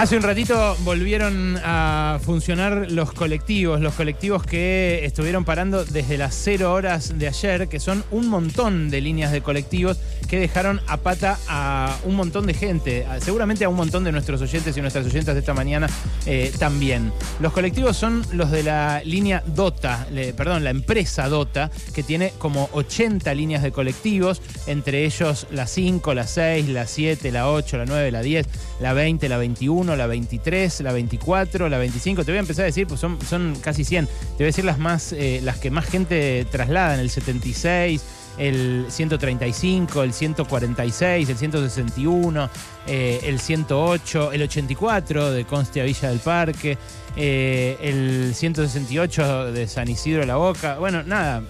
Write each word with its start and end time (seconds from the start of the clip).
Hace 0.00 0.16
un 0.16 0.22
ratito 0.22 0.78
volvieron 0.78 1.60
a 1.62 2.18
funcionar 2.24 2.90
los 2.90 3.12
colectivos, 3.12 3.82
los 3.82 3.92
colectivos 3.92 4.42
que 4.42 5.04
estuvieron 5.04 5.44
parando 5.44 5.84
desde 5.84 6.16
las 6.16 6.34
cero 6.34 6.72
horas 6.72 7.18
de 7.18 7.28
ayer, 7.28 7.68
que 7.68 7.80
son 7.80 8.02
un 8.10 8.28
montón 8.28 8.88
de 8.88 9.02
líneas 9.02 9.30
de 9.30 9.42
colectivos 9.42 9.98
que 10.26 10.40
dejaron 10.40 10.80
a 10.86 10.96
pata 10.96 11.38
a 11.48 11.98
un 12.04 12.16
montón 12.16 12.46
de 12.46 12.54
gente, 12.54 13.06
seguramente 13.20 13.66
a 13.66 13.68
un 13.68 13.76
montón 13.76 14.02
de 14.02 14.10
nuestros 14.10 14.40
oyentes 14.40 14.74
y 14.74 14.80
nuestras 14.80 15.04
oyentas 15.04 15.34
de 15.34 15.40
esta 15.40 15.52
mañana 15.52 15.86
eh, 16.24 16.50
también. 16.58 17.12
Los 17.38 17.52
colectivos 17.52 17.94
son 17.94 18.24
los 18.32 18.50
de 18.50 18.62
la 18.62 19.02
línea 19.04 19.42
Dota, 19.48 20.06
perdón, 20.34 20.64
la 20.64 20.70
empresa 20.70 21.28
Dota, 21.28 21.70
que 21.92 22.02
tiene 22.02 22.32
como 22.38 22.70
80 22.72 23.34
líneas 23.34 23.62
de 23.62 23.70
colectivos, 23.70 24.40
entre 24.66 25.04
ellos 25.04 25.46
la 25.50 25.66
5, 25.66 26.14
la 26.14 26.26
6, 26.26 26.68
la 26.68 26.86
7, 26.86 27.32
la 27.32 27.50
8, 27.50 27.76
la 27.76 27.84
9, 27.84 28.10
la 28.12 28.22
10, 28.22 28.46
la 28.80 28.94
20, 28.94 29.28
la 29.28 29.36
21 29.36 29.89
la 29.96 30.06
23, 30.06 30.80
la 30.80 30.92
24, 30.92 31.68
la 31.68 31.78
25. 31.78 32.24
Te 32.24 32.32
voy 32.32 32.38
a 32.38 32.40
empezar 32.40 32.64
a 32.64 32.66
decir, 32.66 32.86
pues 32.86 33.00
son, 33.00 33.56
casi 33.60 33.84
100. 33.84 34.06
Te 34.06 34.12
voy 34.38 34.44
a 34.44 34.46
decir 34.46 34.64
las, 34.64 34.78
más, 34.78 35.12
eh, 35.12 35.40
las 35.42 35.58
que 35.58 35.70
más 35.70 35.86
gente 35.86 36.46
trasladan, 36.50 37.00
el 37.00 37.10
76 37.10 38.02
el 38.38 38.86
135, 38.88 40.02
el 40.02 40.12
146, 40.12 41.28
el 41.28 41.36
161, 41.36 42.50
eh, 42.86 43.20
el 43.24 43.38
108, 43.38 44.32
el 44.32 44.42
84 44.42 45.30
de 45.32 45.44
Constia 45.44 45.84
Villa 45.84 46.08
del 46.08 46.20
Parque, 46.20 46.78
eh, 47.16 47.76
el 47.82 48.34
168 48.34 49.52
de 49.52 49.68
San 49.68 49.88
Isidro 49.88 50.24
la 50.24 50.36
Boca. 50.36 50.78
Bueno, 50.78 51.02
nada. 51.02 51.42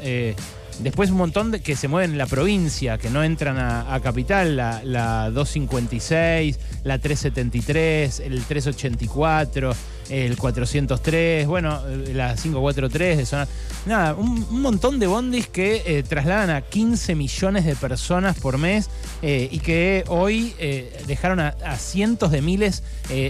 Después 0.78 1.10
un 1.10 1.18
montón 1.18 1.50
de 1.50 1.60
que 1.60 1.76
se 1.76 1.88
mueven 1.88 2.12
en 2.12 2.18
la 2.18 2.26
provincia, 2.26 2.96
que 2.96 3.10
no 3.10 3.22
entran 3.22 3.58
a, 3.58 4.00
capital, 4.00 4.56
la, 4.56 4.82
la, 4.84 5.30
256, 5.30 6.58
la 6.84 6.98
373, 6.98 8.20
el 8.20 8.42
384, 8.44 9.72
el 10.10 10.36
403, 10.36 11.46
bueno, 11.46 11.80
la 12.12 12.34
543 12.34 13.18
de 13.18 13.26
zona. 13.26 13.48
Nada, 13.86 14.14
un, 14.14 14.60
montón 14.60 14.98
de 14.98 15.06
bondis 15.06 15.48
que 15.48 15.82
eh, 15.86 16.02
trasladan 16.02 16.50
a 16.50 16.60
15 16.60 17.14
millones 17.14 17.64
de 17.64 17.76
personas 17.76 18.38
por 18.38 18.58
mes 18.58 18.90
eh, 19.22 19.48
y 19.50 19.60
que 19.60 20.04
hoy 20.08 20.54
eh, 20.58 21.02
dejaron 21.06 21.40
a, 21.40 21.54
cientos 21.78 22.30
de 22.30 22.42
miles 22.42 22.82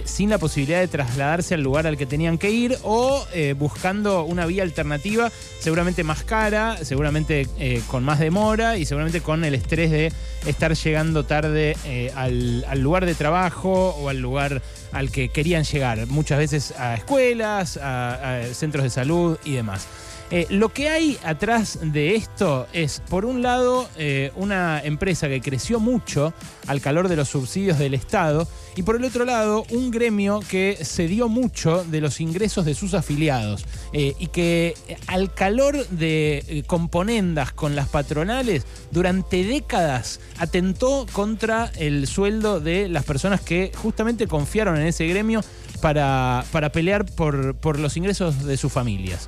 sin 0.05 0.29
la 0.29 0.37
posibilidad 0.37 0.79
de 0.79 0.87
trasladarse 0.87 1.55
al 1.55 1.61
lugar 1.61 1.87
al 1.87 1.97
que 1.97 2.05
tenían 2.05 2.37
que 2.37 2.51
ir 2.51 2.77
o 2.83 3.25
buscando 3.57 4.23
una 4.23 4.45
vía 4.45 4.61
alternativa, 4.61 5.31
seguramente 5.59 6.03
más 6.03 6.23
cara, 6.23 6.77
seguramente 6.83 7.47
con 7.87 8.03
más 8.03 8.19
demora 8.19 8.77
y 8.77 8.85
seguramente 8.85 9.21
con 9.21 9.43
el 9.43 9.55
estrés 9.55 9.89
de 9.89 10.11
estar 10.45 10.75
llegando 10.75 11.25
tarde 11.25 11.75
al 12.15 12.79
lugar 12.79 13.07
de 13.07 13.15
trabajo 13.15 13.95
o 13.99 14.09
al 14.09 14.19
lugar 14.19 14.61
al 14.91 15.11
que 15.11 15.29
querían 15.29 15.63
llegar. 15.63 16.07
Muchas 16.07 16.37
veces 16.37 16.73
a 16.77 16.95
escuelas, 16.95 17.77
a, 17.81 18.41
centros 18.53 18.83
de 18.83 18.89
salud 18.89 19.37
y 19.43 19.53
demás. 19.53 19.87
Eh, 20.31 20.47
lo 20.49 20.69
que 20.69 20.89
hay 20.89 21.17
atrás 21.25 21.79
de 21.81 22.15
esto 22.15 22.65
es, 22.71 23.01
por 23.09 23.25
un 23.25 23.41
lado, 23.41 23.89
eh, 23.97 24.31
una 24.37 24.81
empresa 24.81 25.27
que 25.27 25.41
creció 25.41 25.81
mucho 25.81 26.33
al 26.67 26.79
calor 26.79 27.09
de 27.09 27.17
los 27.17 27.27
subsidios 27.27 27.77
del 27.77 27.93
Estado 27.93 28.47
y 28.77 28.83
por 28.83 28.95
el 28.95 29.03
otro 29.03 29.25
lado, 29.25 29.65
un 29.71 29.91
gremio 29.91 30.39
que 30.49 30.77
se 30.85 31.07
dio 31.07 31.27
mucho 31.27 31.83
de 31.83 31.99
los 31.99 32.21
ingresos 32.21 32.63
de 32.63 32.75
sus 32.75 32.93
afiliados 32.93 33.65
eh, 33.91 34.15
y 34.19 34.27
que 34.27 34.73
al 35.07 35.33
calor 35.33 35.85
de 35.89 36.63
componendas 36.65 37.51
con 37.51 37.75
las 37.75 37.89
patronales 37.89 38.65
durante 38.91 39.43
décadas 39.43 40.21
atentó 40.37 41.07
contra 41.11 41.73
el 41.75 42.07
sueldo 42.07 42.61
de 42.61 42.87
las 42.87 43.03
personas 43.03 43.41
que 43.41 43.73
justamente 43.75 44.27
confiaron 44.27 44.77
en 44.77 44.87
ese 44.87 45.05
gremio 45.07 45.41
para, 45.81 46.45
para 46.53 46.71
pelear 46.71 47.05
por, 47.05 47.55
por 47.55 47.79
los 47.79 47.97
ingresos 47.97 48.45
de 48.45 48.55
sus 48.55 48.71
familias. 48.71 49.27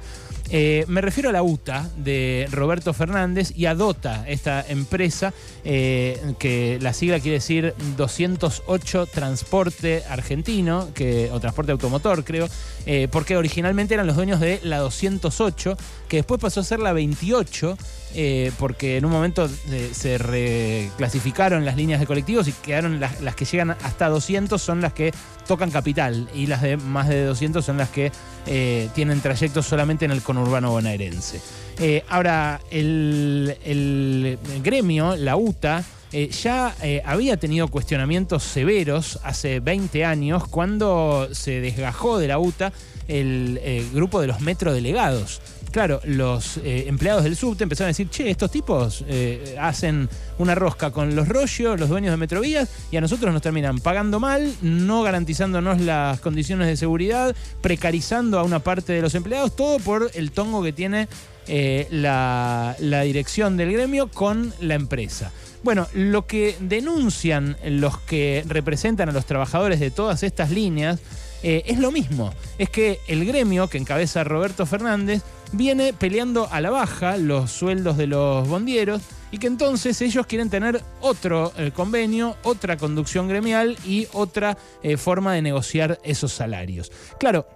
Eh, 0.56 0.86
me 0.88 1.02
refiero 1.02 1.30
a 1.30 1.32
la 1.32 1.42
UTA 1.42 1.90
de 1.98 2.48
Roberto 2.52 2.94
Fernández 2.94 3.52
y 3.56 3.66
a 3.66 3.74
DOTA, 3.74 4.24
esta 4.28 4.64
empresa 4.68 5.34
eh, 5.64 6.36
que 6.38 6.78
la 6.80 6.94
sigla 6.94 7.20
quiere 7.20 7.38
decir 7.38 7.74
208 7.98 9.08
Transporte 9.08 10.04
Argentino, 10.08 10.94
que, 10.94 11.32
o 11.32 11.40
Transporte 11.40 11.72
Automotor 11.72 12.24
creo, 12.24 12.48
eh, 12.86 13.08
porque 13.12 13.36
originalmente 13.36 13.96
eran 13.96 14.06
los 14.06 14.16
dueños 14.16 14.40
de 14.40 14.60
la 14.62 14.78
208, 14.78 15.76
que 16.08 16.18
después 16.18 16.40
pasó 16.40 16.60
a 16.60 16.64
ser 16.64 16.80
la 16.80 16.94
28 16.94 17.76
eh, 18.16 18.52
porque 18.60 18.98
en 18.98 19.06
un 19.06 19.12
momento 19.12 19.50
se 19.92 20.20
reclasificaron 20.20 21.66
las 21.66 21.76
líneas 21.76 22.00
de 22.00 22.06
colectivos 22.06 22.48
y 22.48 22.52
quedaron 22.52 23.00
las, 23.00 23.36
que 23.36 23.46
llegan 23.46 23.72
hasta 23.72 24.08
200 24.08 24.62
son 24.62 24.82
las 24.82 24.94
que 24.94 25.12
tocan 25.48 25.72
capital 25.72 26.28
y 26.34 26.48
las 26.48 26.62
de 26.62 26.78
más 26.78 27.08
de 27.08 27.26
200 27.26 27.64
son 27.64 27.78
las 27.78 27.90
que 27.90 28.12
eh, 28.46 28.90
tienen 28.94 29.22
trayectos 29.22 29.66
solamente 29.66 30.06
en 30.06 30.12
el 30.12 30.22
conurbano 30.22 30.72
bonaerense. 30.72 31.42
ahora, 32.10 32.60
el, 32.72 33.58
el, 33.66 34.38
gremio, 34.64 35.16
la 35.16 35.36
UTA, 35.36 35.84
ya 36.44 36.76
había 37.06 37.38
tenido 37.38 37.68
cuestionamientos 37.70 38.44
severos 38.44 39.20
hace 39.24 39.60
20 39.60 40.06
años 40.06 40.48
cuando 40.48 41.28
se 41.32 41.60
desgajó 41.60 42.20
de 42.20 42.28
la 42.28 42.38
UTA 42.38 42.72
el 43.08 43.90
grupo 43.94 44.22
de 44.22 44.28
los 44.28 44.40
metrodelegados 44.40 45.42
claro, 45.74 46.00
los 46.06 46.58
eh, 46.58 46.86
empleados 46.88 47.24
del 47.24 47.36
subte 47.36 47.64
empezaron 47.64 47.88
a 47.88 47.90
decir, 47.90 48.08
che, 48.08 48.30
estos 48.30 48.52
tipos 48.52 49.04
eh, 49.08 49.58
hacen 49.60 50.08
una 50.38 50.54
rosca 50.54 50.92
con 50.92 51.16
los 51.16 51.28
rollos, 51.28 51.80
los 51.80 51.90
dueños 51.90 52.12
de 52.12 52.18
Metrovías, 52.18 52.70
y 52.92 52.98
a 52.98 53.02
nosotros 53.02 53.34
nos 53.34 53.42
terminan 53.42 53.80
pagando 53.80 54.20
mal, 54.20 54.54
no 54.62 55.02
garantizándonos 55.02 55.82
las 55.82 56.20
condiciones 56.20 56.68
de 56.68 56.78
seguridad, 56.78 57.36
precarizando 57.62 58.40
a 58.40 58.44
una 58.44 58.60
parte 58.60 58.94
de 58.94 59.02
los 59.02 59.16
empleados, 59.16 59.56
todo 59.56 59.80
por 59.80 60.12
el 60.14 60.32
tongo 60.32 60.64
que 60.64 60.74
tiene 60.74 61.08
eh, 61.48 61.88
la, 61.90 62.76
dirección 62.80 63.58
del 63.58 63.74
gremio 63.74 64.10
con 64.10 64.54
la 64.62 64.76
empresa. 64.76 65.32
Bueno, 65.64 65.88
lo 65.94 66.28
que 66.28 66.56
denuncian 66.60 67.58
los 67.66 67.98
que 67.98 68.44
representan 68.48 69.10
a 69.10 69.12
los 69.12 69.26
trabajadores 69.26 69.80
de 69.80 69.90
todas 69.90 70.22
estas 70.22 70.52
líneas 70.52 71.00
es 71.42 71.78
lo 71.78 71.92
mismo. 71.92 72.34
Es 72.58 72.70
que 72.70 73.00
el 73.10 73.26
gremio 73.26 73.68
que 73.68 73.78
encabeza 73.78 74.24
Roberto 74.24 74.66
Fernández 74.66 75.24
viene 75.54 75.94
peleando 75.94 76.48
a 76.52 76.60
la 76.60 76.70
baja 76.70 77.18
los 77.18 77.52
sueldos 77.52 77.98
de 77.98 78.08
los 78.08 78.48
bondieros 78.48 79.02
y 79.32 79.38
que 79.38 79.48
entonces 79.48 80.02
ellos 80.02 80.28
quieren 80.28 80.50
tener 80.50 80.82
otro 81.02 81.54
eh, 81.58 81.72
convenio, 81.72 82.36
otra 82.44 82.78
conducción 82.78 83.28
gremial 83.28 83.78
y 83.86 84.08
otra 84.14 84.58
eh, 84.84 84.98
forma 84.98 85.34
de 85.34 85.42
negociar 85.42 86.00
esos 86.04 86.34
salarios. 86.34 86.92
Claro, 87.20 87.48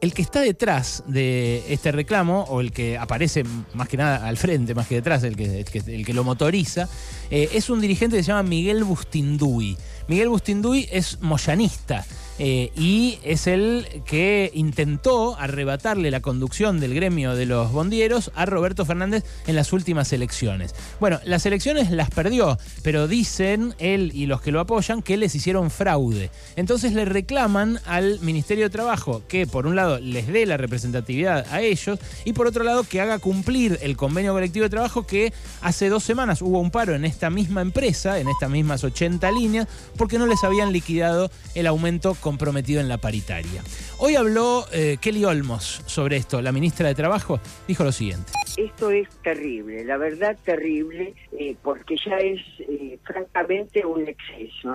el 0.00 0.14
que 0.14 0.22
está 0.22 0.40
detrás 0.40 1.04
de 1.06 1.62
este 1.68 1.92
reclamo, 1.92 2.44
o 2.44 2.60
el 2.62 2.72
que 2.72 2.96
aparece 2.96 3.44
más 3.74 3.86
que 3.86 3.98
nada 3.98 4.26
al 4.26 4.38
frente, 4.38 4.74
más 4.74 4.86
que 4.86 4.94
detrás, 4.96 5.22
el 5.24 5.36
que, 5.36 5.64
el 5.86 6.06
que, 6.06 6.14
lo 6.14 6.24
motoriza, 6.24 6.88
es 7.30 7.68
un 7.68 7.82
dirigente 7.82 8.16
que 8.16 8.22
se 8.22 8.28
llama 8.28 8.48
Miguel 8.48 8.82
Bustinduy. 8.82 9.76
Miguel 10.10 10.28
Bustinduy 10.28 10.88
es 10.90 11.20
moyanista. 11.20 12.04
Eh, 12.42 12.72
y 12.74 13.18
es 13.22 13.46
el 13.46 13.86
que 14.06 14.50
intentó 14.54 15.36
arrebatarle 15.38 16.10
la 16.10 16.22
conducción 16.22 16.80
del 16.80 16.94
gremio 16.94 17.34
de 17.34 17.44
los 17.44 17.70
bondieros 17.70 18.32
a 18.34 18.46
Roberto 18.46 18.86
Fernández 18.86 19.24
en 19.46 19.56
las 19.56 19.74
últimas 19.74 20.10
elecciones. 20.14 20.74
Bueno, 21.00 21.20
las 21.24 21.44
elecciones 21.44 21.90
las 21.90 22.08
perdió, 22.08 22.56
pero 22.82 23.08
dicen 23.08 23.74
él 23.78 24.10
y 24.14 24.24
los 24.24 24.40
que 24.40 24.52
lo 24.52 24.60
apoyan 24.60 25.02
que 25.02 25.18
les 25.18 25.34
hicieron 25.34 25.70
fraude. 25.70 26.30
Entonces 26.56 26.94
le 26.94 27.04
reclaman 27.04 27.78
al 27.84 28.18
Ministerio 28.20 28.64
de 28.64 28.70
Trabajo 28.70 29.22
que 29.28 29.46
por 29.46 29.66
un 29.66 29.76
lado 29.76 30.00
les 30.00 30.26
dé 30.26 30.46
la 30.46 30.56
representatividad 30.56 31.46
a 31.52 31.60
ellos 31.60 31.98
y 32.24 32.32
por 32.32 32.46
otro 32.46 32.64
lado 32.64 32.84
que 32.84 33.02
haga 33.02 33.18
cumplir 33.18 33.78
el 33.82 33.98
convenio 33.98 34.32
colectivo 34.32 34.62
de 34.62 34.70
trabajo 34.70 35.06
que 35.06 35.34
hace 35.60 35.90
dos 35.90 36.04
semanas 36.04 36.40
hubo 36.40 36.58
un 36.58 36.70
paro 36.70 36.94
en 36.94 37.04
esta 37.04 37.28
misma 37.28 37.60
empresa, 37.60 38.18
en 38.18 38.30
estas 38.30 38.48
mismas 38.48 38.82
80 38.82 39.30
líneas, 39.30 39.68
porque 40.00 40.16
no 40.16 40.26
les 40.26 40.42
habían 40.44 40.72
liquidado 40.72 41.30
el 41.54 41.66
aumento 41.66 42.14
comprometido 42.14 42.80
en 42.80 42.88
la 42.88 42.96
paritaria. 42.96 43.62
Hoy 43.98 44.16
habló 44.16 44.64
eh, 44.72 44.96
Kelly 44.98 45.26
Olmos 45.26 45.82
sobre 45.84 46.16
esto, 46.16 46.40
la 46.40 46.52
ministra 46.52 46.88
de 46.88 46.94
Trabajo, 46.94 47.38
dijo 47.68 47.84
lo 47.84 47.92
siguiente. 47.92 48.32
Esto 48.56 48.90
es 48.90 49.10
terrible, 49.22 49.84
la 49.84 49.98
verdad 49.98 50.38
terrible, 50.42 51.12
eh, 51.38 51.54
porque 51.62 51.96
ya 52.02 52.16
es 52.16 52.40
eh, 52.60 52.98
francamente 53.04 53.84
un 53.84 54.08
exceso. 54.08 54.72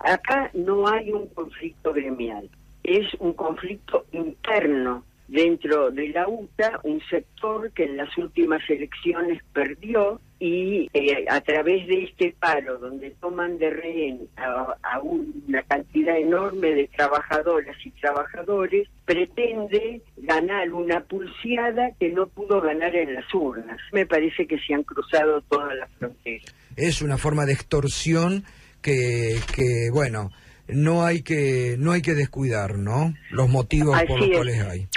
Acá 0.00 0.50
no 0.52 0.88
hay 0.88 1.12
un 1.12 1.28
conflicto 1.28 1.92
gremial, 1.92 2.50
es 2.82 3.06
un 3.20 3.34
conflicto 3.34 4.06
interno 4.10 5.04
dentro 5.28 5.92
de 5.92 6.08
la 6.08 6.26
UTA, 6.26 6.80
un 6.82 7.00
sector 7.08 7.70
que 7.70 7.84
en 7.84 7.96
las 7.96 8.18
últimas 8.18 8.68
elecciones 8.68 9.44
perdió 9.52 10.20
y 10.40 10.88
eh, 10.94 11.26
a 11.28 11.42
través 11.42 11.86
de 11.86 12.04
este 12.04 12.34
paro 12.40 12.78
donde 12.78 13.10
toman 13.20 13.58
de 13.58 13.68
rehén 13.68 14.20
a, 14.36 14.98
una 15.02 15.62
cantidad 15.64 16.16
enorme 16.16 16.74
de 16.74 16.88
trabajadoras 16.88 17.76
y 17.84 17.90
trabajadores, 17.90 18.88
pretende 19.04 20.00
ganar 20.16 20.72
una 20.72 21.04
pulseada 21.04 21.90
que 22.00 22.08
no 22.08 22.26
pudo 22.26 22.62
ganar 22.62 22.96
en 22.96 23.14
las 23.14 23.32
urnas. 23.34 23.78
Me 23.92 24.06
parece 24.06 24.46
que 24.46 24.58
se 24.58 24.72
han 24.72 24.82
cruzado 24.82 25.42
todas 25.42 25.76
las 25.76 25.90
fronteras. 25.98 26.54
Es 26.74 27.02
una 27.02 27.18
forma 27.18 27.44
de 27.44 27.52
extorsión 27.52 28.44
que, 28.80 29.38
que 29.54 29.90
bueno, 29.92 30.30
no 30.68 31.04
hay 31.04 31.22
que 31.22 31.76
no 31.78 31.92
hay 31.92 32.00
que 32.00 32.14
descuidar, 32.14 32.78
¿no? 32.78 33.12
Los 33.30 33.50
motivos 33.50 34.02
por 34.04 34.20
los 34.20 34.30
cuales 34.30 34.62
hay. 34.62 34.88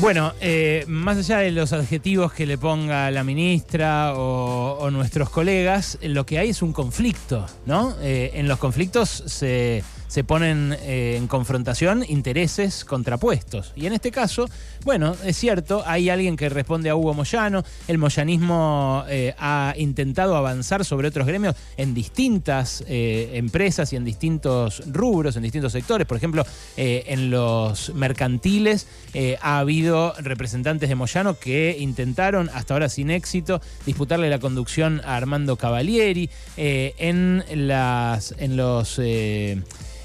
Bueno, 0.00 0.32
eh, 0.40 0.84
más 0.86 1.18
allá 1.18 1.38
de 1.38 1.50
los 1.50 1.72
adjetivos 1.72 2.32
que 2.32 2.46
le 2.46 2.56
ponga 2.56 3.10
la 3.10 3.24
ministra 3.24 4.14
o, 4.14 4.88
nuestros 4.92 5.28
colegas, 5.28 5.98
lo 6.02 6.24
que 6.24 6.38
hay 6.38 6.50
es 6.50 6.62
un 6.62 6.72
conflicto, 6.72 7.44
¿no? 7.66 7.96
Eh, 8.00 8.30
en 8.34 8.46
los 8.46 8.60
conflictos 8.60 9.24
se 9.26 9.82
se 10.08 10.24
ponen 10.24 10.74
eh, 10.80 11.16
en 11.16 11.28
confrontación 11.28 12.04
intereses 12.08 12.84
contrapuestos. 12.84 13.72
Y 13.76 13.86
en 13.86 13.92
este 13.92 14.10
caso, 14.10 14.48
bueno, 14.84 15.14
es 15.24 15.36
cierto, 15.36 15.84
hay 15.86 16.10
alguien 16.10 16.36
que 16.36 16.48
responde 16.48 16.90
a 16.90 16.96
Hugo 16.96 17.14
Moyano, 17.14 17.62
el 17.86 17.98
moyanismo 17.98 19.04
eh, 19.08 19.34
ha 19.38 19.74
intentado 19.76 20.36
avanzar 20.36 20.84
sobre 20.84 21.08
otros 21.08 21.26
gremios 21.26 21.54
en 21.76 21.94
distintas 21.94 22.82
eh, 22.88 23.32
empresas 23.34 23.92
y 23.92 23.96
en 23.96 24.04
distintos 24.04 24.82
rubros, 24.86 25.36
en 25.36 25.42
distintos 25.42 25.72
sectores. 25.72 26.06
Por 26.06 26.16
ejemplo, 26.16 26.44
en 26.76 27.30
los 27.30 27.92
mercantiles 27.94 28.86
ha 29.42 29.58
habido 29.58 30.14
representantes 30.18 30.88
de 30.88 30.94
Moyano 30.94 31.38
que 31.38 31.76
intentaron, 31.78 32.48
hasta 32.54 32.74
ahora 32.74 32.88
sin 32.88 33.10
éxito, 33.10 33.60
disputarle 33.84 34.30
la 34.30 34.38
conducción 34.38 35.02
a 35.04 35.16
Armando 35.16 35.56
Cavalieri. 35.56 36.30
en, 36.56 37.44
las, 37.68 38.34
en 38.38 38.56
los 38.56 38.98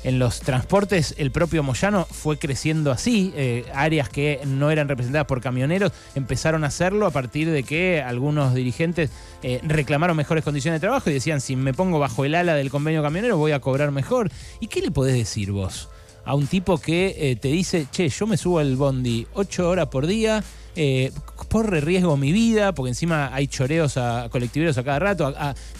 en 0.04 0.20
los 0.20 0.42
transportes 0.42 1.16
el 1.18 1.32
propio 1.32 1.64
Moyano 1.64 2.06
fue 2.10 2.38
creciendo 2.38 2.92
así, 2.92 3.34
eh, 3.36 3.66
áreas 3.74 4.10
que 4.10 4.42
no 4.46 4.72
eran 4.72 4.88
representadas 4.88 5.28
por 5.28 5.42
camioneros 5.42 5.92
empezaron 6.16 6.64
a 6.64 6.68
hacerlo 6.68 7.06
a 7.06 7.12
partir 7.12 7.50
de 7.50 7.64
que 7.64 8.02
algunos 8.02 8.54
dirigentes 8.54 9.10
eh, 9.42 9.60
reclamaron 9.64 10.16
mejores 10.18 10.44
condiciones 10.44 10.82
de 10.82 10.88
trabajo 10.88 11.10
y 11.10 11.14
decían, 11.14 11.42
si 11.42 11.56
me 11.56 11.74
pongo 11.74 12.00
bajo 12.00 12.26
el 12.26 12.36
ala 12.36 12.56
del 12.56 12.70
convenio 12.70 13.02
camionero 13.02 13.38
voy 13.38 13.52
a 13.52 13.60
cobrar 13.60 13.92
mejor. 13.92 14.30
¿Y 14.60 14.68
qué 14.68 14.82
le 14.82 14.92
podés 14.92 15.16
decir 15.16 15.52
vos? 15.52 15.90
A 16.26 16.36
un 16.36 16.48
tipo 16.48 16.78
que 16.78 17.16
eh, 17.18 17.36
te 17.36 17.50
dice, 17.50 17.88
che, 17.92 18.10
yo 18.10 18.28
me 18.28 18.38
subo 18.38 18.60
al 18.60 18.76
bondi 18.76 19.28
ocho 19.34 19.70
horas 19.70 19.88
por 19.88 20.08
día, 20.08 20.44
corre 21.50 21.82
riesgo 21.82 22.18
mi 22.18 22.32
vida, 22.32 22.74
porque 22.74 22.90
encima 22.90 23.34
hay 23.34 23.48
choreos 23.48 23.98
a, 23.98 24.28
colectiveros 24.32 24.78
a 24.78 24.84
cada 24.84 25.00
rato, 25.00 25.34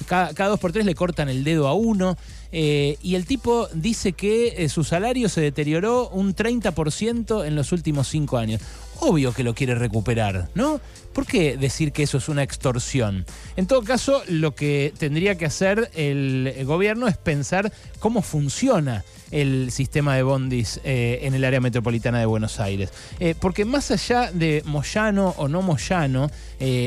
cada, 0.06 0.48
dos 0.48 0.60
por 0.60 0.72
tres 0.72 0.86
le 0.86 0.96
cortan 0.96 1.30
el 1.30 1.44
dedo 1.44 1.68
a 1.68 1.74
uno. 1.74 2.18
Eh, 2.52 2.98
y 3.02 3.16
el 3.16 3.26
tipo 3.26 3.68
dice 3.74 4.14
que 4.14 4.64
eh, 4.64 4.70
su 4.70 4.84
salario 4.84 5.28
se 5.28 5.42
deterioró 5.42 6.10
un 6.10 6.36
30% 6.36 7.48
en 7.48 7.56
los 7.56 7.72
últimos 7.72 8.08
cinco 8.08 8.38
años. 8.38 8.62
Obvio 9.06 9.34
que 9.34 9.44
lo 9.44 9.54
quiere 9.54 9.76
recuperar, 9.76 10.48
¿no? 10.56 10.80
¿Por 11.12 11.26
qué 11.26 11.58
decir 11.58 11.92
que 11.92 12.04
eso 12.04 12.18
es 12.18 12.30
una 12.30 12.42
extorsión? 12.42 13.26
En 13.58 13.68
todo 13.68 13.84
caso, 13.84 14.24
lo 14.30 14.56
que 14.56 14.94
tendría 14.98 15.36
que 15.36 15.46
hacer 15.46 15.92
el 15.94 16.64
gobierno 16.66 17.10
es 17.10 17.18
pensar 17.18 17.74
cómo 18.00 18.22
funciona 18.22 19.04
el 19.30 19.72
sistema 19.72 20.16
de 20.16 20.24
bondis 20.24 20.80
eh, 20.86 21.20
en 21.24 21.34
el 21.34 21.44
área 21.44 21.60
metropolitana 21.60 22.20
de 22.20 22.26
Buenos 22.26 22.62
Aires. 22.62 22.92
porque 23.42 23.66
más 23.66 23.92
allá 23.92 24.32
de 24.32 24.64
Moyano 24.66 25.36
o 25.38 25.50
no 25.50 25.62
Moyano, 25.62 26.32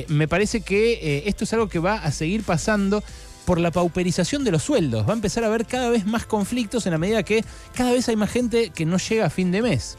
me 0.09 0.27
parece 0.27 0.63
que 0.63 1.25
esto 1.27 1.45
es 1.45 1.53
algo 1.53 1.69
que 1.69 1.81
va 1.81 1.97
a 1.97 2.13
seguir 2.13 2.45
pasando 2.45 3.03
por 3.47 3.61
la 3.61 3.71
pauperización 3.71 4.43
de 4.45 4.51
los 4.51 4.63
sueldos. 4.63 5.07
Va 5.07 5.13
a 5.13 5.17
empezar 5.17 5.45
a 5.45 5.47
haber 5.47 5.67
cada 5.67 5.89
vez 5.89 6.05
más 6.05 6.27
conflictos 6.27 6.87
en 6.87 6.93
la 6.93 6.99
medida 6.99 7.23
que 7.23 7.45
cada 7.75 7.93
vez 7.93 8.09
hay 8.09 8.17
más 8.17 8.31
gente 8.31 8.71
que 8.71 8.85
no 8.85 8.99
llega 8.99 9.27
a 9.27 9.31
fin 9.31 9.51
de 9.53 9.63
mes. 9.63 9.97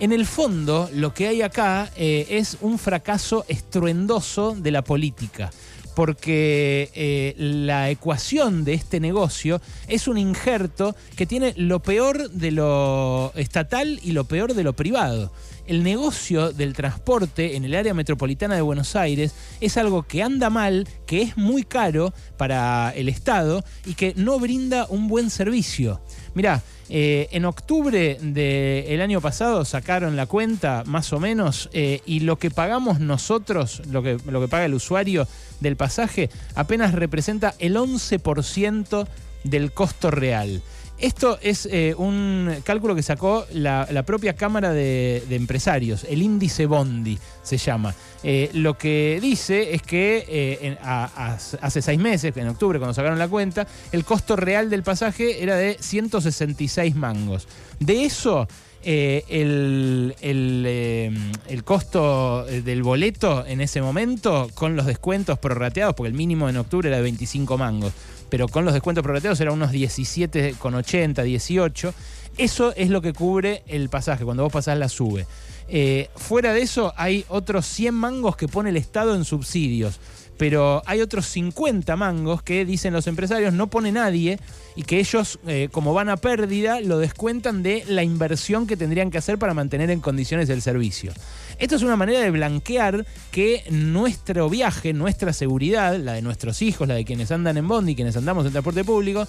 En 0.00 0.12
el 0.12 0.24
fondo, 0.24 0.88
lo 0.94 1.12
que 1.12 1.28
hay 1.28 1.42
acá 1.42 1.90
eh, 1.94 2.26
es 2.30 2.56
un 2.62 2.78
fracaso 2.78 3.44
estruendoso 3.48 4.56
de 4.58 4.70
la 4.70 4.82
política 4.82 5.50
porque 5.94 6.90
eh, 6.94 7.34
la 7.36 7.90
ecuación 7.90 8.64
de 8.64 8.72
este 8.72 9.00
negocio 9.00 9.60
es 9.88 10.08
un 10.08 10.16
injerto 10.16 10.96
que 11.16 11.26
tiene 11.26 11.52
lo 11.58 11.82
peor 11.82 12.30
de 12.30 12.52
lo 12.52 13.32
estatal 13.34 14.00
y 14.02 14.12
lo 14.12 14.24
peor 14.24 14.54
de 14.54 14.64
lo 14.64 14.72
privado. 14.72 15.30
El 15.66 15.82
negocio 15.82 16.52
del 16.52 16.72
transporte 16.72 17.54
en 17.56 17.64
el 17.64 17.74
área 17.74 17.92
metropolitana 17.92 18.54
de 18.54 18.62
Buenos 18.62 18.96
Aires 18.96 19.34
es 19.60 19.76
algo 19.76 20.04
que 20.04 20.22
anda 20.22 20.48
mal, 20.48 20.88
que 21.06 21.20
es 21.20 21.36
muy 21.36 21.64
caro 21.64 22.14
para 22.38 22.92
el 22.96 23.10
Estado 23.10 23.62
y 23.84 23.94
que 23.94 24.14
no 24.16 24.38
brinda 24.38 24.86
un 24.88 25.06
buen 25.06 25.28
servicio. 25.28 26.00
Mirá, 26.34 26.62
eh, 26.88 27.28
en 27.32 27.44
octubre 27.44 28.18
del 28.20 29.00
año 29.00 29.20
pasado 29.20 29.64
sacaron 29.64 30.16
la 30.16 30.26
cuenta, 30.26 30.82
más 30.86 31.12
o 31.12 31.20
menos, 31.20 31.68
eh, 31.72 32.00
y 32.06 32.20
lo 32.20 32.36
que 32.36 32.50
pagamos 32.50 33.00
nosotros, 33.00 33.82
lo 33.90 34.02
que, 34.02 34.18
lo 34.26 34.40
que 34.40 34.48
paga 34.48 34.64
el 34.64 34.74
usuario 34.74 35.26
del 35.60 35.76
pasaje, 35.76 36.30
apenas 36.54 36.92
representa 36.94 37.54
el 37.58 37.76
11% 37.76 39.06
del 39.44 39.72
costo 39.72 40.10
real. 40.10 40.62
Esto 41.00 41.38
es 41.40 41.66
eh, 41.70 41.94
un 41.96 42.56
cálculo 42.62 42.94
que 42.94 43.02
sacó 43.02 43.46
la, 43.54 43.86
propia 44.04 44.34
Cámara 44.34 44.72
de, 44.72 45.24
Empresarios, 45.30 46.04
el 46.04 46.20
índice 46.20 46.66
Bondi 46.66 47.18
se 47.42 47.56
llama. 47.56 47.94
Eh, 48.22 48.50
lo 48.52 48.76
que 48.76 49.18
dice 49.20 49.74
es 49.74 49.82
que 49.82 50.24
eh, 50.28 50.76
hace 50.82 51.82
seis 51.82 51.98
meses, 51.98 52.36
en 52.36 52.48
octubre, 52.48 52.78
cuando 52.78 52.94
sacaron 52.94 53.18
la 53.18 53.28
cuenta, 53.28 53.66
el 53.92 54.04
costo 54.04 54.36
real 54.36 54.68
del 54.68 54.82
pasaje 54.82 55.42
era 55.42 55.56
de 55.56 55.76
166 55.80 56.94
mangos. 56.96 57.48
De 57.78 58.04
eso, 58.04 58.46
el, 58.82 60.14
el, 60.20 61.64
costo 61.64 62.44
del 62.44 62.82
boleto 62.82 63.46
en 63.46 63.60
ese 63.60 63.80
momento, 63.80 64.50
con 64.54 64.76
los 64.76 64.86
descuentos 64.86 65.38
prorrateados, 65.38 65.94
porque 65.94 66.08
el 66.08 66.14
mínimo 66.14 66.48
en 66.48 66.56
octubre 66.58 66.88
era 66.88 66.98
de 66.98 67.02
25 67.02 67.56
mangos 67.56 67.92
pero 68.30 68.48
con 68.48 68.64
los 68.64 68.72
descuentos 68.72 69.02
prorrateados 69.02 69.40
era 69.40 69.52
unos 69.52 69.72
17,80, 69.72 71.22
18. 71.22 71.94
Eso 72.38 72.72
es 72.76 72.88
lo 72.88 73.02
que 73.02 73.12
cubre 73.12 73.62
el 73.66 73.90
pasaje, 73.90 74.24
cuando 74.24 74.44
vos 74.44 74.52
pasás 74.52 74.78
la 74.78 74.88
sube. 74.88 75.26
Eh, 75.72 76.08
fuera 76.16 76.52
de 76.52 76.62
eso, 76.62 76.92
hay 76.96 77.24
otros 77.28 77.64
100 77.66 77.94
mangos 77.94 78.36
que 78.36 78.48
pone 78.48 78.70
el 78.70 78.76
Estado 78.76 79.14
en 79.14 79.24
subsidios 79.24 80.00
pero 80.40 80.82
hay 80.86 81.02
otros 81.02 81.26
50 81.26 81.96
mangos 81.96 82.42
que 82.42 82.64
dicen 82.64 82.94
los 82.94 83.06
empresarios 83.06 83.52
no 83.52 83.66
pone 83.66 83.92
nadie 83.92 84.40
y 84.74 84.84
que 84.84 84.98
ellos, 84.98 85.38
eh, 85.46 85.68
como 85.70 85.92
van 85.92 86.08
a 86.08 86.16
pérdida, 86.16 86.80
lo 86.80 86.96
descuentan 86.96 87.62
de 87.62 87.84
la 87.86 88.04
inversión 88.04 88.66
que 88.66 88.78
tendrían 88.78 89.10
que 89.10 89.18
hacer 89.18 89.38
para 89.38 89.52
mantener 89.52 89.90
en 89.90 90.00
condiciones 90.00 90.48
el 90.48 90.62
servicio. 90.62 91.12
Esto 91.58 91.76
es 91.76 91.82
una 91.82 91.96
manera 91.96 92.20
de 92.20 92.30
blanquear 92.30 93.04
que 93.30 93.64
nuestro 93.68 94.48
viaje, 94.48 94.94
nuestra 94.94 95.34
seguridad, 95.34 95.98
la 95.98 96.14
de 96.14 96.22
nuestros 96.22 96.62
hijos, 96.62 96.88
la 96.88 96.94
de 96.94 97.04
quienes 97.04 97.30
andan 97.30 97.58
en 97.58 97.68
bondi, 97.68 97.94
quienes 97.94 98.16
andamos 98.16 98.46
en 98.46 98.52
transporte 98.52 98.82
público, 98.82 99.28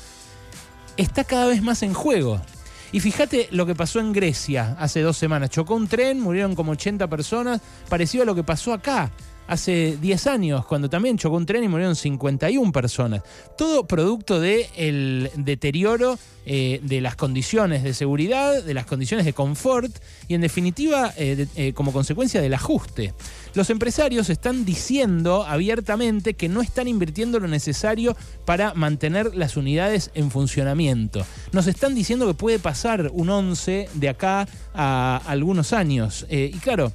está 0.96 1.26
cada 1.26 1.48
vez 1.48 1.62
más 1.62 1.84
en 1.84 1.94
juego. 1.94 2.40
Y 2.92 3.00
fíjate 3.00 3.48
lo 3.52 3.66
que 3.66 3.76
pasó 3.76 4.00
en 4.00 4.12
Grecia 4.12 4.76
hace 4.80 5.02
dos 5.02 5.18
semanas. 5.18 5.50
Chocó 5.50 5.76
un 5.76 5.88
tren, 5.88 6.20
murieron 6.20 6.56
como 6.56 6.74
80 6.74 7.08
personas, 7.08 7.62
parecido 7.90 8.24
a 8.24 8.26
lo 8.26 8.36
que 8.36 8.44
pasó 8.44 8.74
acá 8.74 9.12
hace 9.52 9.98
10 10.00 10.28
años, 10.28 10.66
cuando 10.66 10.90
también 10.90 11.18
chocó 11.18 11.36
un 11.36 11.46
tren 11.46 11.62
y 11.62 11.68
murieron 11.68 11.98
51 11.98 12.72
personas. 12.72 13.22
Todo 13.58 13.86
producto 13.86 14.40
del 14.40 15.30
deterioro 15.36 16.18
eh, 16.46 16.80
de 16.84 17.02
las 17.02 17.18
condiciones 17.18 17.84
de 17.84 17.94
seguridad, 17.94 18.64
de 18.64 18.74
las 18.74 18.86
condiciones 18.86 19.26
de 19.26 19.34
confort 19.34 19.92
y 20.30 20.36
en 20.36 20.42
definitiva 20.42 21.14
eh, 21.18 21.48
eh, 21.58 21.74
como 21.74 21.92
consecuencia 21.92 22.42
del 22.42 22.54
ajuste. 22.54 23.14
Los 23.54 23.70
empresarios 23.70 24.30
están 24.30 24.64
diciendo 24.64 25.44
abiertamente 25.46 26.34
que 26.34 26.48
no 26.48 26.62
están 26.62 26.88
invirtiendo 26.88 27.38
lo 27.42 27.50
necesario 27.50 28.16
para 28.46 28.74
mantener 28.74 29.36
las 29.36 29.58
unidades 29.58 30.12
en 30.14 30.32
funcionamiento. 30.32 31.26
Nos 31.52 31.68
están 31.68 31.94
diciendo 31.94 32.26
que 32.26 32.36
puede 32.36 32.58
pasar 32.58 33.12
un 33.14 33.30
11 33.30 33.90
de 33.96 34.10
acá 34.10 34.48
a 34.74 35.22
algunos 35.28 35.74
años. 35.74 36.26
y 36.30 36.58
claro, 36.60 36.94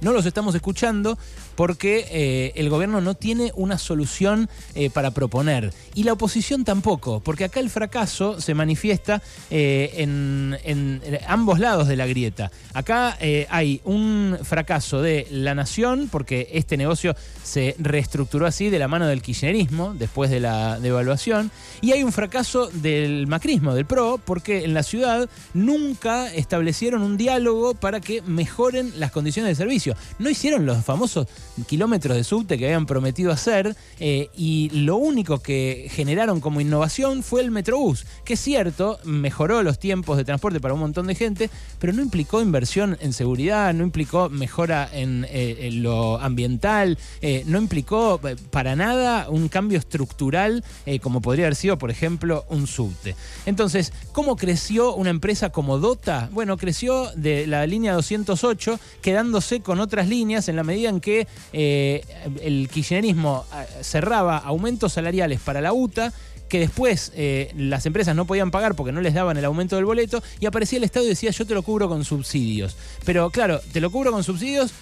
no 0.00 0.12
los 0.12 0.26
estamos 0.26 0.54
escuchando 0.54 1.18
porque 1.58 2.06
eh, 2.12 2.52
el 2.54 2.70
gobierno 2.70 3.00
no 3.00 3.14
tiene 3.14 3.50
una 3.56 3.78
solución 3.78 4.48
eh, 4.76 4.90
para 4.90 5.10
proponer. 5.10 5.72
Y 5.92 6.04
la 6.04 6.12
oposición 6.12 6.64
tampoco, 6.64 7.18
porque 7.18 7.42
acá 7.42 7.58
el 7.58 7.68
fracaso 7.68 8.40
se 8.40 8.54
manifiesta 8.54 9.20
eh, 9.50 9.90
en, 9.96 11.00
ambos 11.26 11.58
lados 11.58 11.88
de 11.88 11.96
la 11.96 12.06
grieta. 12.06 12.52
Acá 12.74 13.18
hay 13.50 13.80
un 13.82 14.38
fracaso 14.44 15.02
de 15.02 15.26
la 15.32 15.56
nación, 15.56 16.08
porque 16.12 16.48
este 16.52 16.76
negocio 16.76 17.16
se 17.42 17.74
reestructuró 17.80 18.46
así 18.46 18.70
de 18.70 18.78
la 18.78 18.86
mano 18.86 19.08
del 19.08 19.20
kirchnerismo, 19.20 19.94
después 19.94 20.30
de 20.30 20.38
la 20.38 20.78
devaluación, 20.78 21.50
y 21.80 21.90
hay 21.90 22.04
un 22.04 22.12
fracaso 22.12 22.68
del 22.72 23.26
macrismo, 23.26 23.74
del 23.74 23.84
PRO, 23.84 24.20
porque 24.24 24.64
en 24.64 24.74
la 24.74 24.84
ciudad 24.84 25.28
nunca 25.54 26.32
establecieron 26.32 27.02
un 27.02 27.16
diálogo 27.16 27.74
para 27.74 28.00
que 28.00 28.22
mejoren 28.22 28.92
las 29.00 29.10
condiciones 29.10 29.50
de 29.50 29.64
servicio. 29.64 29.96
No 30.20 30.30
hicieron 30.30 30.64
los 30.64 30.84
famosos 30.84 31.26
kilómetros 31.66 32.16
de 32.16 32.24
subte 32.24 32.58
que 32.58 32.66
habían 32.66 32.86
prometido 32.86 33.32
hacer 33.32 33.76
eh, 34.00 34.28
y 34.36 34.70
lo 34.70 34.96
único 34.96 35.40
que 35.40 35.88
generaron 35.90 36.40
como 36.40 36.60
innovación 36.60 37.22
fue 37.22 37.40
el 37.40 37.50
Metrobús, 37.50 38.06
que 38.24 38.34
es 38.34 38.40
cierto, 38.40 38.98
mejoró 39.04 39.62
los 39.62 39.78
tiempos 39.78 40.16
de 40.16 40.24
transporte 40.24 40.60
para 40.60 40.74
un 40.74 40.80
montón 40.80 41.06
de 41.06 41.14
gente, 41.14 41.50
pero 41.78 41.92
no 41.92 42.02
implicó 42.02 42.42
inversión 42.42 42.96
en 43.00 43.12
seguridad, 43.12 43.74
no 43.74 43.84
implicó 43.84 44.28
mejora 44.28 44.88
en, 44.92 45.26
eh, 45.30 45.70
lo 45.72 46.20
ambiental, 46.20 46.98
eh, 47.20 47.42
no 47.46 47.58
implicó 47.58 48.20
para 48.50 48.76
nada 48.76 49.28
un 49.28 49.48
cambio 49.48 49.78
estructural 49.78 50.64
como 51.02 51.20
podría 51.20 51.46
haber 51.46 51.56
sido, 51.56 51.78
por 51.78 51.90
ejemplo, 51.90 52.44
un 52.48 52.66
subte. 52.66 53.14
Entonces, 53.46 53.92
¿cómo 54.12 54.36
creció 54.36 54.94
una 54.94 55.10
empresa 55.10 55.50
como 55.50 55.78
Dota? 55.78 56.28
Bueno, 56.32 56.56
creció 56.56 57.10
de 57.14 57.46
la 57.46 57.66
línea 57.66 57.94
208, 57.94 58.78
quedándose 59.02 59.60
con 59.60 59.80
otras 59.80 60.08
líneas 60.08 60.48
en 60.48 60.56
la 60.56 60.64
medida 60.64 60.88
en 60.88 61.00
que 61.00 61.26
eh, 61.52 62.02
el 62.42 62.68
kirchnerismo 62.68 63.44
eh, 63.54 63.82
cerraba 63.82 64.38
aumentos 64.38 64.92
salariales 64.92 65.40
para 65.40 65.60
la 65.60 65.72
UTA 65.72 66.12
que 66.48 66.60
después 66.60 67.12
eh, 67.14 67.52
las 67.56 67.84
empresas 67.84 68.16
no 68.16 68.26
podían 68.26 68.50
pagar 68.50 68.74
porque 68.74 68.90
no 68.90 69.02
les 69.02 69.12
daban 69.12 69.36
el 69.36 69.44
aumento 69.44 69.76
del 69.76 69.84
boleto 69.84 70.22
y 70.40 70.46
aparecía 70.46 70.78
el 70.78 70.84
Estado 70.84 71.04
y 71.04 71.10
decía 71.10 71.30
yo 71.30 71.46
te 71.46 71.54
lo 71.54 71.62
cubro 71.62 71.88
con 71.88 72.04
subsidios. 72.04 72.76
Pero 73.04 73.28
claro, 73.30 73.60
te 73.72 73.80
lo 73.80 73.90
cubro 73.90 74.12
con 74.12 74.24
subsidios 74.24 74.72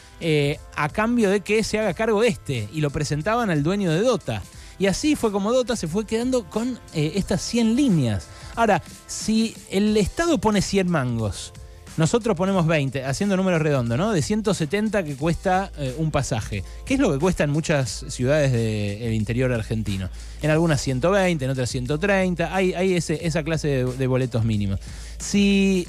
a 0.77 0.89
cambio 0.89 1.29
de 1.29 1.41
que 1.41 1.65
se 1.65 1.79
haga 1.79 1.93
cargo 1.93 2.21
de 2.21 2.29
este 2.29 2.69
y 2.73 2.81
lo 2.81 2.91
presentaban 2.91 3.51
al 3.51 3.63
dueño 3.65 3.91
de 3.91 4.01
Dota. 4.01 4.43
Y 4.79 4.87
así 4.87 5.17
fue 5.17 5.33
como 5.33 5.53
Dota 5.53 5.75
se 5.75 5.89
fue 5.89 6.07
quedando 6.07 6.49
con 6.49 6.79
estas 6.95 7.43
100 7.43 7.75
líneas. 7.75 8.29
Ahora, 8.55 8.83
si 9.07 9.57
el 9.71 9.97
Estado 9.97 10.39
pone 10.39 10.63
100 10.63 10.89
mangos, 10.89 11.53
nosotros 11.97 12.37
ponemos 12.37 12.67
20, 12.67 13.05
haciendo 13.05 13.37
números 13.37 13.63
redondos, 13.63 13.97
¿no? 13.97 14.13
De 14.13 14.21
170 14.21 15.03
que 15.03 15.17
cuesta 15.17 15.73
eh, 15.79 15.95
un 15.97 16.11
pasaje. 16.11 16.63
¿Qué 16.85 16.95
es 16.95 17.01
lo 17.01 17.11
que 17.13 17.19
cuesta 17.19 17.45
en 17.45 17.51
muchas 17.51 18.05
ciudades 18.09 18.53
del 18.53 19.15
interior 19.15 19.51
argentino? 19.53 20.11
En 20.43 20.51
algunas 20.51 20.81
120, 20.83 21.45
en 21.45 21.51
otras 21.51 21.71
130. 21.71 22.55
Hay, 22.55 22.95
esa 22.95 23.43
clase 23.43 23.85
de, 23.85 24.07
boletos 24.07 24.45
mínimos. 24.45 24.81
Si, 25.19 25.87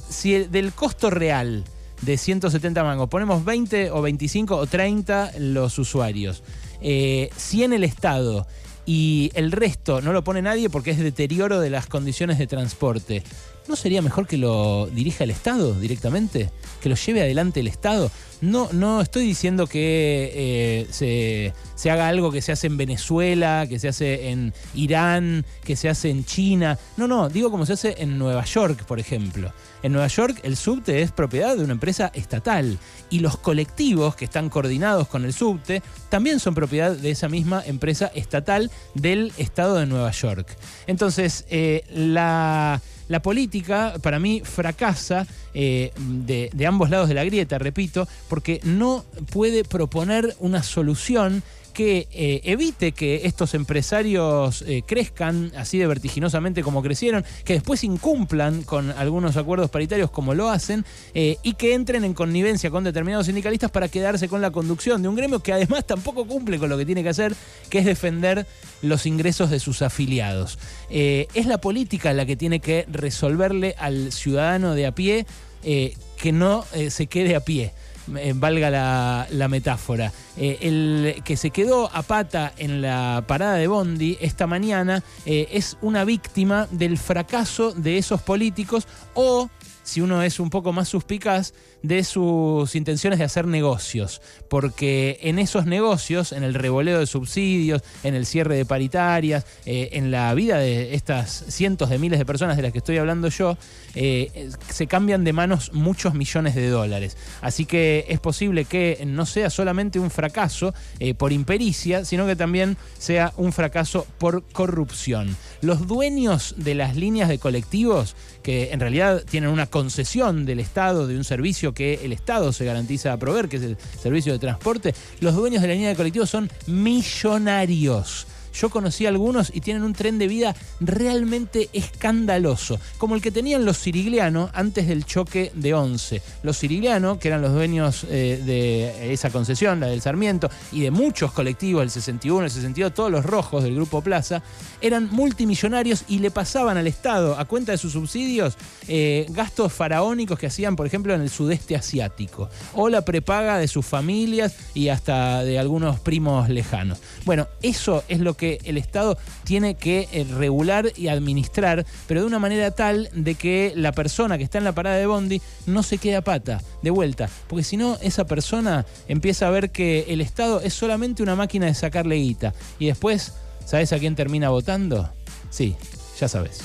del 0.49 0.71
costo 0.71 1.09
real 1.09 1.65
de 2.01 2.17
170 2.17 2.83
mangos 2.83 3.09
ponemos 3.09 3.43
20 3.43 3.91
o 3.91 4.01
25 4.01 4.55
o 4.55 4.65
30 4.65 5.33
los 5.39 5.77
usuarios, 5.77 6.43
eh, 6.79 7.29
si 7.35 7.63
en 7.63 7.73
el 7.73 7.83
Estado 7.83 8.47
y 8.85 9.31
el 9.33 9.51
resto 9.51 10.01
no 10.01 10.13
lo 10.13 10.23
pone 10.23 10.41
nadie 10.41 10.69
porque 10.69 10.91
es 10.91 10.99
deterioro 10.99 11.59
de 11.59 11.69
las 11.69 11.87
condiciones 11.87 12.37
de 12.37 12.47
transporte. 12.47 13.23
¿No 13.67 13.75
sería 13.75 14.01
mejor 14.01 14.27
que 14.27 14.37
lo 14.37 14.87
dirija 14.87 15.25
el 15.25 15.31
Estado 15.31 15.73
directamente? 15.73 16.49
¿Que 16.81 16.87
lo 16.87 16.95
lleve 16.95 17.21
adelante 17.21 17.59
el 17.59 17.67
Estado? 17.67 18.09
No, 18.39 18.69
no 18.71 19.01
estoy 19.01 19.25
diciendo 19.25 19.67
que 19.67 20.31
eh, 20.33 20.87
se, 20.91 21.53
se, 21.75 21.91
haga 21.91 22.07
algo 22.07 22.31
que 22.31 22.41
se 22.41 22.51
hace 22.51 22.67
en 22.67 22.77
Venezuela, 22.77 23.65
que 23.67 23.79
se 23.79 23.87
hace 23.87 24.29
en 24.29 24.53
Irán, 24.75 25.43
que 25.63 25.75
se 25.75 25.89
hace 25.89 26.11
en 26.11 26.23
China. 26.23 26.77
No, 26.97 27.07
no, 27.07 27.29
digo 27.29 27.51
como 27.51 27.65
se 27.65 27.73
hace 27.73 27.95
en 27.97 28.17
Nueva 28.17 28.45
York, 28.45 28.85
por 28.85 28.99
ejemplo. 28.99 29.51
En 29.83 29.91
Nueva 29.91 30.07
York 30.07 30.39
el 30.43 30.55
subte 30.55 31.01
es 31.01 31.11
propiedad 31.11 31.57
de 31.57 31.63
una 31.63 31.73
empresa 31.73 32.11
estatal 32.13 32.77
y 33.09 33.19
los 33.19 33.37
colectivos 33.37 34.15
que 34.15 34.25
están 34.25 34.49
coordinados 34.49 35.07
con 35.07 35.25
el 35.25 35.33
subte 35.33 35.81
también 36.09 36.39
son 36.39 36.55
propiedad 36.55 36.91
de 36.91 37.11
esa 37.11 37.29
misma 37.29 37.63
empresa 37.65 38.11
estatal 38.13 38.71
del 38.93 39.33
estado 39.37 39.75
de 39.75 39.87
Nueva 39.87 40.11
York. 40.11 40.57
Entonces, 40.85 41.45
eh, 41.49 41.83
la 41.89 42.81
la 43.07 43.21
política 43.21 43.93
para 44.01 44.19
mí 44.19 44.41
fracasa 44.43 45.27
eh, 45.53 45.91
de, 45.97 46.67
ambos 46.67 46.89
lados 46.89 47.07
de 47.09 47.15
la 47.15 47.23
grieta, 47.23 47.57
repito, 47.57 48.07
porque 48.27 48.59
no 48.63 49.05
puede 49.31 49.63
proponer 49.63 50.35
una 50.39 50.63
solución 50.63 51.43
que 51.77 52.07
eh, 52.11 52.41
evite 52.45 52.91
que 52.91 53.27
estos 53.27 53.53
empresarios 53.53 54.63
eh, 54.63 54.81
crezcan 54.83 55.51
así 55.55 55.77
de 55.77 55.85
vertiginosamente 55.85 56.63
como 56.63 56.81
crecieron, 56.81 57.23
que 57.45 57.53
después 57.53 57.83
incumplan 57.83 58.63
con 58.63 58.89
algunos 58.89 59.37
acuerdos 59.37 59.69
paritarios 59.69 60.09
como 60.09 60.33
lo 60.33 60.49
hacen 60.49 60.83
y 61.13 61.53
que 61.53 61.75
entren 61.75 62.03
en 62.03 62.15
connivencia 62.15 62.71
con 62.71 62.83
determinados 62.83 63.27
sindicalistas 63.27 63.69
para 63.69 63.89
quedarse 63.89 64.27
con 64.27 64.41
la 64.41 64.49
conducción 64.49 65.03
de 65.03 65.07
un 65.07 65.15
gremio 65.15 65.39
que 65.39 65.53
además 65.53 65.85
tampoco 65.85 66.25
cumple 66.25 66.57
con 66.57 66.69
lo 66.69 66.79
que 66.79 66.85
tiene 66.85 67.03
que 67.03 67.09
hacer, 67.09 67.35
que 67.69 67.77
es 67.77 67.85
defender 67.85 68.47
los 68.81 69.05
ingresos 69.05 69.51
de 69.51 69.59
sus 69.59 69.83
afiliados. 69.83 70.57
es 70.89 71.45
la 71.45 71.59
política 71.59 72.11
la 72.13 72.25
que 72.25 72.35
tiene 72.35 72.59
que 72.59 72.87
resolverle 72.89 73.75
al 73.77 74.11
ciudadano 74.11 74.73
de 74.73 74.87
a 74.87 74.95
pie 74.95 75.27
eh, 75.63 75.95
que 76.17 76.31
no 76.31 76.65
eh, 76.73 76.89
se 76.89 77.07
quede 77.07 77.35
a 77.35 77.41
pie. 77.41 77.73
Eh, 78.15 78.33
valga 78.35 78.69
la, 78.69 79.47
metáfora. 79.47 80.11
el 80.37 81.21
que 81.25 81.35
se 81.35 81.49
quedó 81.49 81.89
a 81.93 82.03
pata 82.03 82.53
en 82.57 82.81
la 82.81 83.23
parada 83.27 83.55
de 83.55 83.67
Bondi 83.67 84.17
esta 84.21 84.47
mañana 84.47 85.03
es 85.25 85.77
una 85.81 86.05
víctima 86.05 86.67
del 86.71 86.97
fracaso 86.97 87.71
de 87.71 87.97
esos 87.97 88.21
políticos 88.21 88.87
o 89.13 89.49
si 89.87 90.01
uno 90.01 90.21
es 90.21 90.41
un 90.41 90.49
poco 90.49 90.73
más 90.73 90.89
suspicaz, 90.89 91.53
de 91.81 92.03
sus 92.03 92.75
intenciones 92.75 93.19
de 93.19 93.25
hacer 93.25 93.47
negocios. 93.47 94.21
Porque 94.49 95.17
en 95.21 95.39
esos 95.39 95.65
negocios, 95.65 96.33
en 96.33 96.43
el 96.43 96.55
revoleo 96.55 96.99
de 96.99 97.07
subsidios, 97.07 97.81
en 98.03 98.13
el 98.13 98.25
cierre 98.25 98.57
de 98.57 98.65
paritarias, 98.65 99.45
eh, 99.65 99.91
en 99.93 100.11
la 100.11 100.33
vida 100.33 100.57
de 100.57 100.93
estas 100.93 101.45
cientos 101.47 101.89
de 101.89 101.99
miles 101.99 102.19
de 102.19 102.25
personas 102.25 102.57
de 102.57 102.63
las 102.63 102.73
que 102.73 102.79
estoy 102.79 102.97
hablando 102.97 103.29
yo, 103.29 103.57
eh, 103.95 104.49
se 104.69 104.87
cambian 104.87 105.23
de 105.23 105.31
manos 105.31 105.71
muchos 105.71 106.13
millones 106.13 106.53
de 106.55 106.67
dólares. 106.67 107.15
Así 107.39 107.65
que 107.65 108.05
es 108.09 108.19
posible 108.19 108.65
que 108.65 109.01
no 109.07 109.25
sea 109.25 109.49
solamente 109.49 109.99
un 109.99 110.11
fracaso 110.11 110.73
eh, 110.99 111.13
por 111.13 111.31
impericia, 111.31 112.03
sino 112.03 112.25
que 112.25 112.35
también 112.35 112.75
sea 112.97 113.31
un 113.37 113.53
fracaso 113.53 114.05
por 114.17 114.43
corrupción. 114.51 115.37
Los 115.61 115.87
dueños 115.87 116.55
de 116.57 116.75
las 116.75 116.97
líneas 116.97 117.29
de 117.29 117.39
colectivos, 117.39 118.17
que 118.43 118.71
en 118.71 118.81
realidad 118.81 119.23
tienen 119.29 119.49
una 119.49 119.65
concesión 119.77 120.43
del 120.47 120.59
Estado 120.59 121.05
de 121.05 121.15
un 121.15 121.23
servicio 121.23 121.71
que 121.71 121.99
el 122.03 122.11
Estado 122.11 122.51
se 122.51 122.65
garantiza 122.65 123.13
a 123.13 123.17
proveer, 123.17 123.47
que 123.47 123.57
es 123.57 123.61
el 123.61 123.77
servicio 124.01 124.33
de 124.33 124.39
transporte, 124.39 124.95
los 125.19 125.35
dueños 125.35 125.61
de 125.61 125.67
la 125.67 125.75
línea 125.75 125.89
de 125.89 125.95
colectivos 125.95 126.31
son 126.31 126.49
millonarios. 126.65 128.25
Yo 128.59 128.69
conocí 128.69 129.05
a 129.05 129.09
algunos 129.09 129.51
y 129.53 129.61
tienen 129.61 129.83
un 129.83 129.93
tren 129.93 130.17
de 130.17 130.27
vida 130.27 130.55
realmente 130.79 131.69
escandaloso, 131.73 132.79
como 132.97 133.13
el 133.13 133.21
que 133.21 133.31
tenían 133.31 133.65
los 133.65 133.77
Sirigliano 133.77 134.49
antes 134.53 134.87
del 134.87 135.05
choque 135.05 135.51
de 135.53 135.75
Once. 135.75 136.23
Los 136.41 136.57
Sirigliano, 136.57 137.19
que 137.19 137.27
eran 137.27 137.43
los 137.43 137.53
dueños 137.53 138.05
eh, 138.09 138.41
de 138.43 139.13
esa 139.13 139.29
concesión, 139.29 139.79
la 139.79 139.87
del 139.87 140.01
Sarmiento, 140.01 140.49
y 140.71 140.81
de 140.81 140.89
muchos 140.89 141.31
colectivos, 141.33 141.83
el 141.83 141.91
61, 141.91 142.45
el 142.45 142.51
62, 142.51 142.93
todos 142.95 143.11
los 143.11 143.23
rojos 143.23 143.63
del 143.63 143.75
Grupo 143.75 144.01
Plaza, 144.01 144.41
eran 144.81 145.07
multimillonarios 145.11 146.05
y 146.07 146.17
le 146.19 146.31
pasaban 146.31 146.77
al 146.77 146.87
Estado, 146.87 147.37
a 147.37 147.45
cuenta 147.45 147.73
de 147.73 147.77
sus 147.77 147.93
subsidios, 147.93 148.57
eh, 148.87 149.27
gastos 149.29 149.71
faraónicos 149.71 150.39
que 150.39 150.47
hacían, 150.47 150.75
por 150.75 150.87
ejemplo, 150.87 151.13
en 151.13 151.21
el 151.21 151.29
sudeste 151.29 151.75
asiático, 151.75 152.49
o 152.73 152.89
la 152.89 153.03
prepaga 153.05 153.59
de 153.59 153.67
sus 153.67 153.85
familias 153.85 154.55
y 154.73 154.89
hasta 154.89 155.43
de 155.43 155.59
algunos 155.59 155.99
primos 155.99 156.49
lejanos. 156.49 156.99
Bueno, 157.23 157.47
eso 157.61 158.03
es 158.07 158.19
lo 158.19 158.35
que 158.35 158.46
el 158.63 158.77
Estado 158.77 159.17
tiene 159.43 159.75
que 159.75 160.07
eh, 160.11 160.25
regular 160.37 160.91
y 160.95 161.07
administrar, 161.07 161.85
pero 162.07 162.21
de 162.21 162.27
una 162.27 162.39
manera 162.39 162.71
tal 162.71 163.09
de 163.13 163.35
que 163.35 163.73
la 163.75 163.91
persona 163.91 164.37
que 164.37 164.43
está 164.43 164.57
en 164.57 164.63
la 164.63 164.73
parada 164.73 164.97
de 164.97 165.05
Bondi 165.05 165.41
no 165.65 165.83
se 165.83 165.97
quede 165.97 166.15
a 166.15 166.21
pata, 166.21 166.61
de 166.81 166.89
vuelta, 166.89 167.29
porque 167.47 167.63
si 167.63 167.77
no, 167.77 167.97
esa 168.01 168.25
persona 168.25 168.85
empieza 169.07 169.47
a 169.47 169.51
ver 169.51 169.71
que 169.71 170.05
el 170.09 170.21
Estado 170.21 170.61
es 170.61 170.73
solamente 170.73 171.23
una 171.23 171.35
máquina 171.35 171.67
de 171.67 171.73
sacarle 171.73 172.15
guita. 172.15 172.53
Y 172.79 172.87
después, 172.87 173.33
¿sabes 173.65 173.93
a 173.93 173.99
quién 173.99 174.15
termina 174.15 174.49
votando? 174.49 175.09
Sí, 175.49 175.75
ya 176.19 176.27
sabes. 176.27 176.61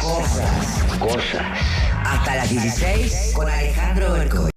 Cosas. 0.00 0.98
Cosas. 0.98 1.42
Hasta 2.04 2.36
las 2.36 2.50
16 2.50 3.32
con 3.34 3.48
Alejandro 3.48 4.12
Bercoy. 4.12 4.38